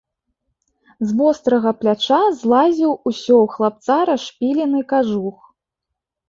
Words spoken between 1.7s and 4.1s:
пляча злазіў усё ў хлапца